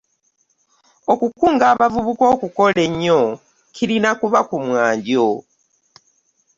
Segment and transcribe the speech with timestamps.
[1.13, 3.19] Okukunga abavubuka okukola ennyo
[3.75, 5.27] kirina kuba ku mwanjo.